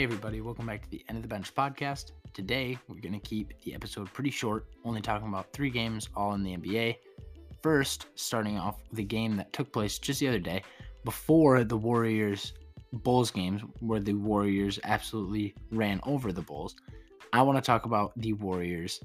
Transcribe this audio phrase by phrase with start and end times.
[0.00, 2.12] Hey, everybody, welcome back to the End of the Bench podcast.
[2.32, 6.32] Today, we're going to keep the episode pretty short, only talking about three games, all
[6.32, 6.96] in the NBA.
[7.62, 10.62] First, starting off the game that took place just the other day
[11.04, 12.54] before the Warriors
[12.94, 16.76] Bulls games, where the Warriors absolutely ran over the Bulls.
[17.34, 19.04] I want to talk about the Warriors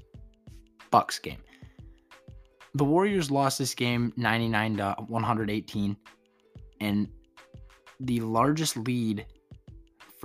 [0.90, 1.42] Bucks game.
[2.74, 5.94] The Warriors lost this game 99 to 118,
[6.80, 7.08] and
[8.00, 9.26] the largest lead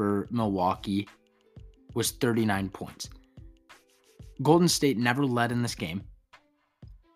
[0.01, 1.07] for Milwaukee
[1.93, 3.07] was 39 points.
[4.41, 6.01] Golden State never led in this game.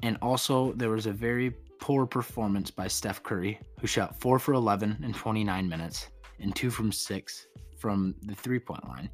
[0.04, 1.50] And also, there was a very
[1.80, 6.70] poor performance by Steph Curry, who shot 4 for 11 in 29 minutes and 2
[6.70, 7.48] from 6
[7.80, 9.10] from the three point line.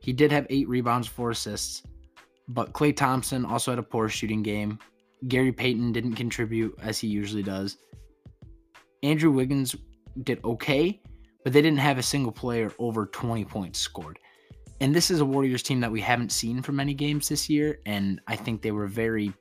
[0.00, 1.82] He did have 8 rebounds, 4 assists,
[2.46, 4.78] but Klay Thompson also had a poor shooting game.
[5.26, 7.78] Gary Payton didn't contribute as he usually does.
[9.02, 9.74] Andrew Wiggins
[10.22, 11.00] did okay,
[11.44, 14.18] but they didn't have a single player over 20 points scored.
[14.80, 17.80] And this is a Warriors team that we haven't seen for many games this year,
[17.84, 19.32] and I think they were very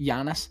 [0.00, 0.48] Giannis.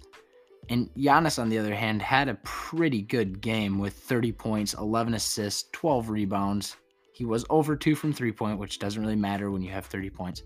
[0.70, 5.14] And Giannis, on the other hand, had a pretty good game with 30 points, 11
[5.14, 6.76] assists, 12 rebounds.
[7.14, 10.10] He was over two from three point, which doesn't really matter when you have 30
[10.12, 10.44] points.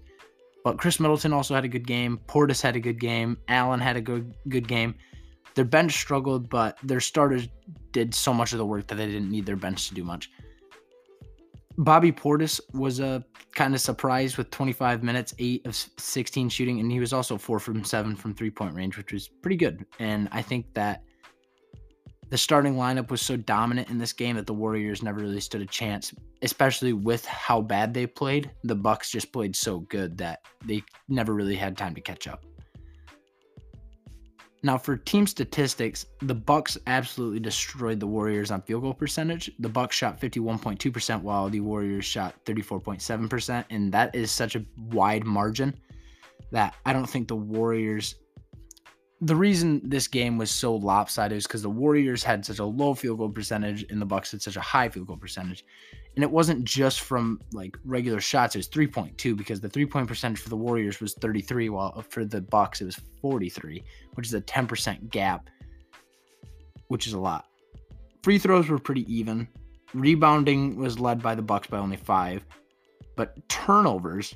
[0.64, 2.20] But Khris Middleton also had a good game.
[2.28, 3.38] Portis had a good game.
[3.48, 4.96] Allen had a good good game.
[5.56, 7.50] Their bench struggled, but their starters
[7.92, 10.30] did so much of the work that they didn't need their bench to do much.
[11.82, 16.80] Bobby Portis was uh, a kind of surprise with 25 minutes, 8 of 16 shooting,
[16.80, 19.84] and he was also 4 from 7 from three point range, which was pretty good.
[19.98, 21.02] And I think that
[22.30, 25.62] the starting lineup was so dominant in this game that the Warriors never really stood
[25.62, 28.52] a chance, especially with how bad they played.
[28.64, 32.46] The Bucks just played so good that they never really had time to catch up.
[34.64, 39.50] Now for team statistics, the Bucks absolutely destroyed the Warriors on field goal percentage.
[39.60, 45.26] The Bucks shot 51.2% while the Warriors shot 34.7% and that is such a wide
[45.26, 45.74] margin
[46.52, 48.16] that I don't think the Warriors
[49.24, 52.96] the reason this game was so lopsided is because the Warriors had such a low
[52.96, 55.64] field goal percentage and the Bucks had such a high field goal percentage.
[56.16, 60.40] And it wasn't just from like regular shots, it was 3.2 because the three-point percentage
[60.40, 63.84] for the Warriors was 33 while for the Bucks it was 43,
[64.16, 65.52] which is a 10% gap,
[66.88, 67.46] which is a lot.
[68.24, 69.48] Free throws were pretty even.
[69.94, 72.44] Rebounding was led by the Bucks by only 5,
[73.16, 74.34] but turnovers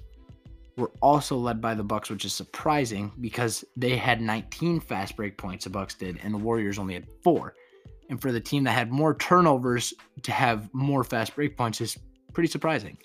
[0.77, 5.37] were also led by the Bucks, which is surprising because they had 19 fast break
[5.37, 5.63] points.
[5.63, 7.53] The Bucks did, and the Warriors only had four.
[8.09, 9.93] And for the team that had more turnovers
[10.23, 11.97] to have more fast break points is
[12.33, 12.97] pretty surprising.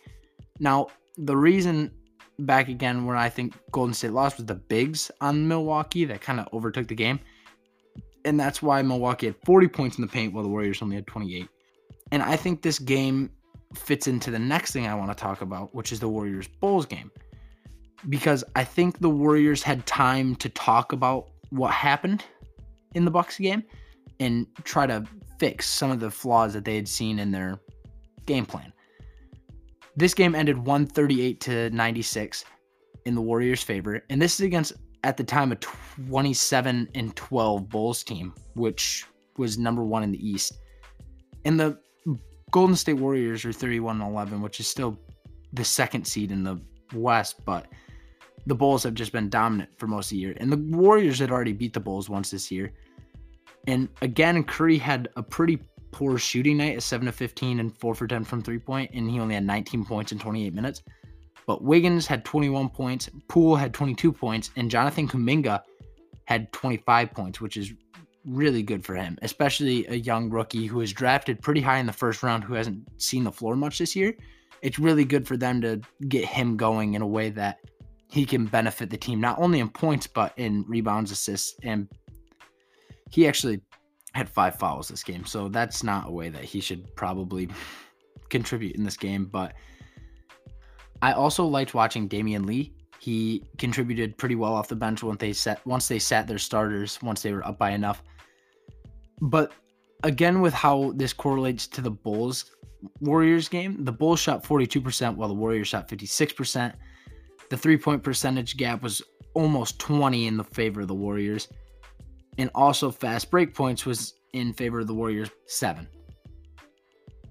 [0.59, 1.93] Now, the reason
[2.41, 6.41] back again when I think Golden State lost was the bigs on Milwaukee that kind
[6.41, 7.21] of overtook the game.
[8.25, 11.07] And that's why Milwaukee had 40 points in the paint while the Warriors only had
[11.07, 11.49] 28.
[12.13, 13.31] And I think this game
[13.75, 16.85] fits into the next thing I want to talk about, which is the Warriors Bulls
[16.85, 17.11] game
[18.09, 22.25] because I think the Warriors had time to talk about what happened
[22.95, 23.63] in the Bucks game
[24.19, 25.05] and try to
[25.39, 27.61] fix some of the flaws that they had seen in their
[28.27, 28.73] game plan.
[29.97, 32.45] This game ended 138 to 96
[33.07, 34.75] in the Warriors' favor, and this is against
[35.05, 39.07] at the time a 27 and 12 Bulls team, which
[39.37, 40.59] was number 1 in the East.
[41.45, 41.79] And the
[42.51, 44.99] Golden State Warriors are 31 and 11, which is still
[45.53, 46.61] the second seed in the
[46.93, 47.67] West, but
[48.47, 50.35] the Bulls have just been dominant for most of the year.
[50.39, 52.73] And the Warriors had already beat the Bulls once this year.
[53.67, 55.59] And again, Curry had a pretty
[55.93, 59.11] poor shooting night at 7 to 15 and 4 for 10 from three point, and
[59.11, 60.83] he only had 19 points in 28 minutes.
[61.47, 65.63] But Wiggins had 21 points, Poole had 22 points, and Jonathan Kuminga
[66.25, 67.73] had 25 points, which is
[68.25, 71.93] really good for him, especially a young rookie who was drafted pretty high in the
[71.93, 74.15] first round who hasn't seen the floor much this year.
[74.63, 77.59] It's really good for them to get him going in a way that
[78.11, 81.89] he can benefit the team not only in points but in rebounds, assists, and
[83.11, 83.61] he actually
[84.13, 85.25] had five fouls this game.
[85.25, 87.49] So that's not a way that he should probably
[88.29, 89.27] contribute in this game.
[89.27, 89.55] But
[91.03, 92.75] I also liked watching Damion Lee.
[92.99, 97.01] He contributed pretty well off the bench once they set once they sat their starters
[97.03, 98.03] once they were up by enough.
[99.23, 99.53] But
[100.03, 102.57] again, with how this correlates to the Bulls
[103.01, 106.75] Warriors game, the Bulls shot 42% while the Warriors shot 56%.
[107.51, 109.03] The three point percentage gap was
[109.35, 111.49] almost 20 in the favor of the Warriors.
[112.39, 115.87] And also, fast break points was in favor of the Warriors, seven.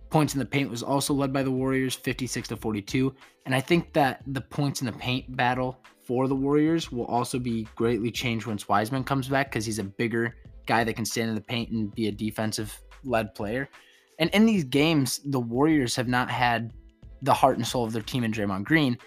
[0.09, 3.15] Points in the paint was also led by the Warriors, 56 to 42.
[3.45, 7.39] And I think that the points in the paint battle for the Warriors will also
[7.39, 10.35] be greatly changed once Wiseman comes back because he's a bigger
[10.65, 13.69] guy that can stand in the paint and be a defensive led player.
[14.17, 16.73] And in these games, the Warriors have not had
[17.21, 18.97] the heart and soul of their team in Draymond Green.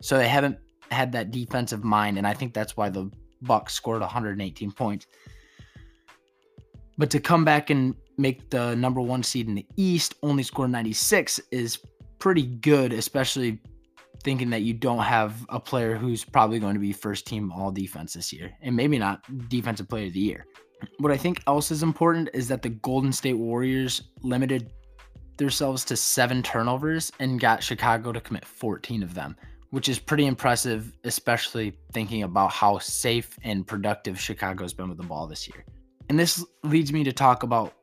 [0.00, 0.58] So they haven't
[0.90, 3.10] had that defensive mind, and I think that's why the
[3.42, 5.06] Bucks scored 118 points.
[6.98, 10.68] But to come back and make the number one seed in the East, only score
[10.68, 11.78] 96 is
[12.18, 13.60] pretty good, especially
[14.22, 17.70] thinking that you don't have a player who's probably going to be first team all
[17.70, 20.46] defense this year, and maybe not defensive player of the year.
[20.98, 24.72] What I think else is important is that the Golden State Warriors limited
[25.38, 29.36] themselves to seven turnovers and got Chicago to commit 14 of them,
[29.70, 35.06] which is pretty impressive, especially thinking about how safe and productive Chicago's been with the
[35.06, 35.64] ball this year.
[36.08, 37.74] And this leads me to talk about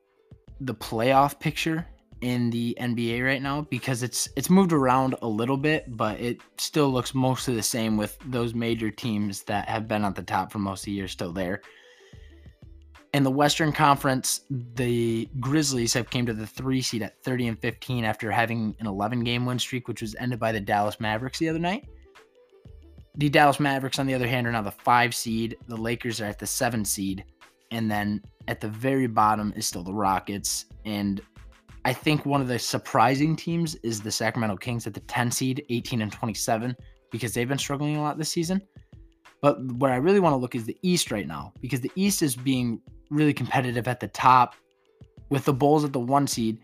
[0.60, 1.88] the playoff picture
[2.22, 6.42] in the NBA right now because it's it's moved around a little bit, but it
[6.58, 10.52] still looks mostly the same with those major teams that have been at the top
[10.52, 11.62] for most of the year still there.
[13.18, 14.42] In the Western Conference,
[14.76, 18.86] the Grizzlies have came to the three seed at 30 and 15 after having an
[18.86, 21.90] 11 game win streak, which was ended by the Dallas Mavericks the other night.
[23.16, 25.58] The Dallas Mavericks, on the other hand, are now the five seed.
[25.68, 27.26] The Lakers are at the seven seed.
[27.72, 30.66] And then at the very bottom is still the Rockets.
[30.86, 31.20] And
[31.86, 35.66] I think one of the surprising teams is the Sacramento Kings at the 10 seed,
[35.72, 36.76] 18 and 27,
[37.10, 38.62] because they've been struggling a lot this season.
[39.42, 42.22] But what I really want to look is the East right now, because the East
[42.22, 42.80] is being
[43.10, 44.56] really competitive at the top
[45.30, 46.60] with the Bulls at the one seed,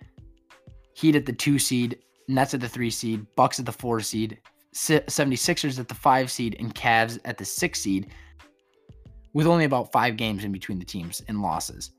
[0.95, 4.39] Heat at the two seed, Nets at the three seed, Bucks at the four seed,
[4.73, 8.11] 76ers at the five seed, and Cavs at the six seed,
[9.33, 11.91] with only about five games in between the teams and losses.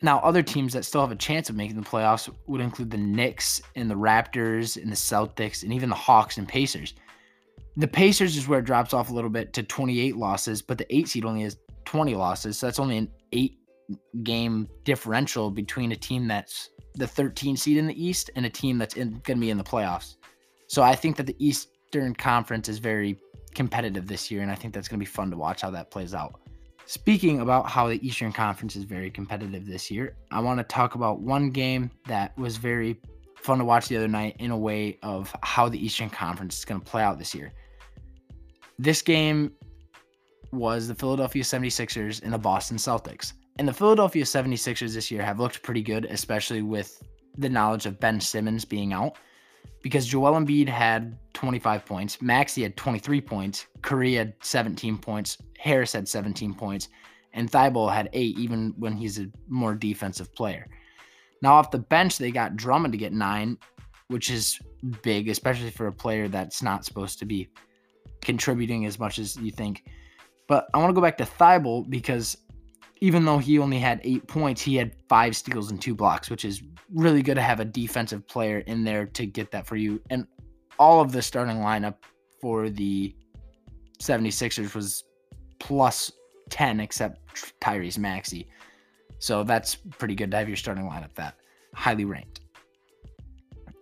[0.00, 2.98] Now, other teams that still have a chance of making the playoffs would include the
[2.98, 6.94] Knicks and the Raptors and the Celtics and even the Hawks and Pacers.
[7.76, 10.94] The Pacers is where it drops off a little bit to 28 losses, but the
[10.94, 11.56] eight seed only has
[11.88, 12.58] 20 losses.
[12.58, 13.58] So that's only an eight
[14.22, 18.76] game differential between a team that's the 13 seed in the East and a team
[18.76, 20.16] that's going to be in the playoffs.
[20.66, 23.18] So I think that the Eastern Conference is very
[23.54, 25.90] competitive this year, and I think that's going to be fun to watch how that
[25.90, 26.38] plays out.
[26.84, 30.94] Speaking about how the Eastern Conference is very competitive this year, I want to talk
[30.94, 33.00] about one game that was very
[33.36, 36.64] fun to watch the other night in a way of how the Eastern Conference is
[36.66, 37.50] going to play out this year.
[38.78, 39.52] This game
[40.52, 43.34] was the Philadelphia 76ers and the Boston Celtics.
[43.58, 47.02] And the Philadelphia 76ers this year have looked pretty good, especially with
[47.36, 49.18] the knowledge of Ben Simmons being out
[49.82, 55.92] because Joel Embiid had 25 points, Maxey had 23 points, Curry had 17 points, Harris
[55.92, 56.88] had 17 points,
[57.32, 60.68] and Thybulle had eight, even when he's a more defensive player.
[61.42, 63.58] Now off the bench, they got Drummond to get nine,
[64.08, 64.58] which is
[65.02, 67.48] big, especially for a player that's not supposed to be
[68.20, 69.84] contributing as much as you think.
[70.48, 72.36] But I want to go back to Thybulle because
[73.00, 76.44] even though he only had eight points, he had five steals and two blocks, which
[76.44, 76.62] is
[76.92, 80.00] really good to have a defensive player in there to get that for you.
[80.10, 80.26] And
[80.78, 81.96] all of the starting lineup
[82.40, 83.14] for the
[84.00, 85.04] 76ers was
[85.60, 86.10] plus
[86.50, 87.20] 10 except
[87.60, 88.48] Tyrese Maxey.
[89.18, 91.34] So that's pretty good to have your starting lineup that
[91.74, 92.40] highly ranked.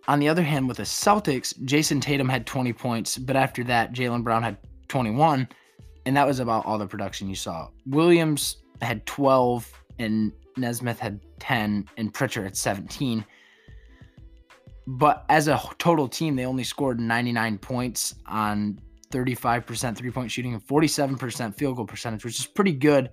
[0.07, 3.93] On the other hand, with the Celtics, Jayson Tatum had 20 points, but after that,
[3.93, 5.47] Jaylen Brown had 21,
[6.07, 7.67] and that was about all the production you saw.
[7.85, 9.69] Williams had 12,
[9.99, 13.25] and Nesmith had 10 and Pritchard at 17.
[14.87, 18.79] But as a total team, they only scored 99 points on
[19.11, 23.09] 35% three point shooting and 47% field goal percentage, which is pretty good.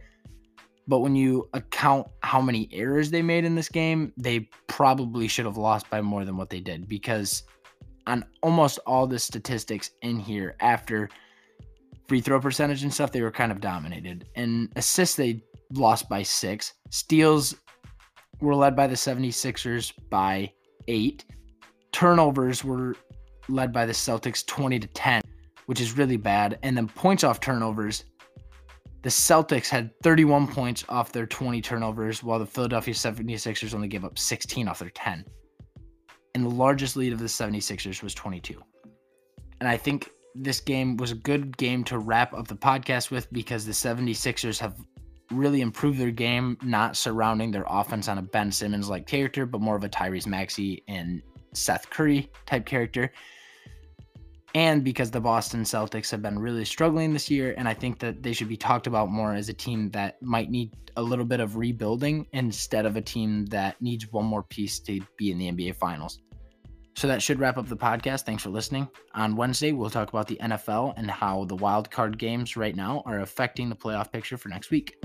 [0.87, 5.47] But when you account how many errors they made in this game, they probably should
[5.47, 7.43] have lost by more than what they did because
[8.07, 11.09] on almost all the statistics in here after
[12.09, 14.27] free throw percentage and stuff, they were kind of dominated.
[14.35, 15.43] And assists, they
[15.73, 16.75] lost by six.
[16.91, 17.55] Steals
[18.41, 20.53] were led by the 76ers by
[20.89, 21.25] eight.
[21.93, 22.97] Turnovers were
[23.49, 25.23] led by the Celtics 20 to 10,
[25.67, 26.59] which is really bad.
[26.63, 28.05] And then points off turnovers,
[29.03, 34.05] the Celtics had 31 points off their 20 turnovers, while the Philadelphia 76ers only gave
[34.05, 35.25] up 16 off their 10.
[36.35, 38.61] And the largest lead of the 76ers was 22.
[39.61, 43.33] And I think this game was a good game to wrap up the podcast with
[43.33, 44.77] because the 76ers have
[45.31, 49.61] really improved their game, not surrounding their offense on a Ben Simmons like character, but
[49.61, 51.23] more of a Tyrese Maxey and
[51.53, 53.13] Seth Curry type character.
[54.55, 58.23] And because the Boston Celtics have been really struggling this year, and I think that
[58.23, 61.41] they should be talked about more as a team that might need a little bit
[61.41, 65.51] of rebuilding instead of a team that needs one more piece to be in the
[65.51, 66.21] NBA Finals.
[66.97, 68.23] So that should wrap up the podcast.
[68.23, 68.89] Thanks for listening.
[69.15, 73.03] On Wednesday, we'll talk about the NFL and how the wild card games right now
[73.05, 74.97] are affecting the playoff picture for next week.